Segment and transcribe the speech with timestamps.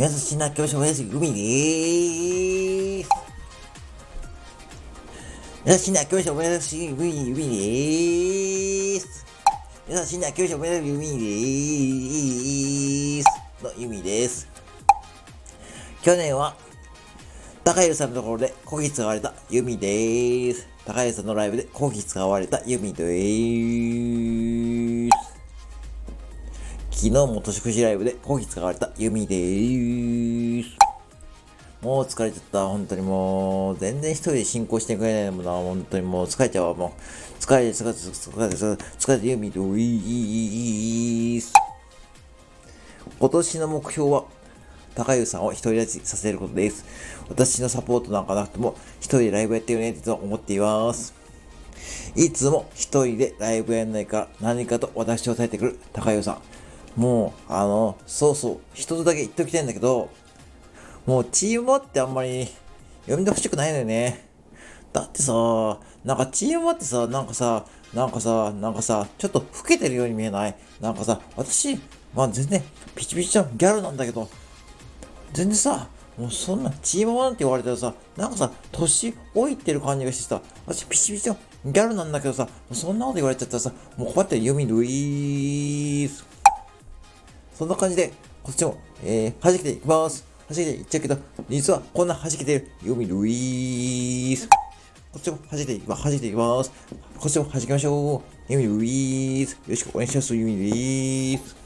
[0.00, 3.10] 優しいな教師おやすみ海でーす。
[5.66, 9.26] 優しいな教師おやすみ海海でーす。
[9.90, 13.26] 優しいな教師おやすみ海でーす。
[13.62, 14.48] の海です。
[16.00, 16.56] 去年は、
[17.62, 20.66] 高湯さんのところでコキ使われたユミでーす。
[20.86, 24.29] 高湯さんのライブでコキ使われたユミでーす。
[27.02, 30.76] 昨日も年越しライブでコキ使われたユミでーす。
[31.80, 32.66] もう疲れちゃった。
[32.66, 35.50] 本当にもう、全然一人で進行してくれないもんな。
[35.50, 36.74] 本当にもう疲れちゃうわ。
[36.74, 41.54] もう、疲れて、疲れて、疲れて、疲れて、ユミでーす。
[43.18, 44.24] 今年の目標は、
[44.94, 46.84] 高湯さんを独り立ちさせることです。
[47.30, 51.14] 私のサポートなんかなくても、一人でライブやってるねって思っています。
[52.14, 56.42] いつも一人でライブやんないから何かと私を伝えてくる高湯さん。
[56.96, 60.10] もう、あの、そうそう、一つだけ言っておきたいんだけど、
[61.06, 62.48] もうチームワってあんまり
[63.06, 64.28] 呼んでほしくないのよね。
[64.92, 65.32] だってさ、
[66.04, 70.56] なんかチームワってさ、なんかさ、なんかさ、なんかさ、ちょっと老けてるように見えない？
[70.80, 71.78] なんかさ、私、
[72.14, 72.62] まあ全然
[72.94, 74.28] ピチピチのギャルなんだけど、
[75.32, 86.26] 全然さ、もうそんなチームワンって言われたらさ、なんかさ、年老いてる感じがしてさ、私ピチピチのギャルなんだけどさ、そんなこと言われちゃったらさ、もうこうやってユミルイース。
[87.60, 88.10] そんな感じで、
[88.42, 90.24] こっちも、えー、弾けていきます。
[90.48, 91.18] 弾けていっちゃうけど、
[91.50, 94.48] 実はこんな弾けてるユミルイース。
[94.48, 96.04] こっちも弾けていきます。
[96.04, 96.72] 弾けていきます。
[97.18, 98.50] こっちも弾けましょう。
[98.50, 99.52] ユミルイース。
[99.52, 100.34] よろしくお願いします。
[100.34, 101.59] ユミルイース。